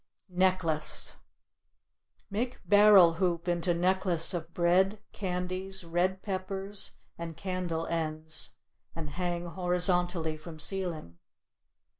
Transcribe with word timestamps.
NECKLACE 0.31 1.17
Make 2.31 2.59
barrel 2.67 3.13
hoop 3.21 3.47
into 3.47 3.75
necklace 3.75 4.33
of 4.33 4.51
bread, 4.51 4.99
candies, 5.13 5.83
red 5.83 6.23
peppers 6.23 6.95
and 7.19 7.37
candle 7.37 7.85
ends, 7.85 8.55
and 8.95 9.11
hang 9.11 9.45
horizontally 9.45 10.37
from 10.37 10.57
ceiling. 10.57 11.19